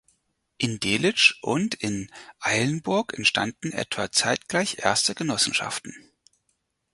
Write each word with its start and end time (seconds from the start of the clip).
In 0.57 0.79
Delitzsch 0.79 1.35
und 1.43 1.75
in 1.75 2.09
Eilenburg 2.39 3.13
entstanden 3.13 3.71
etwa 3.71 4.11
zeitgleich 4.11 4.79
erste 4.79 5.13
Genossenschaften. 5.13 5.93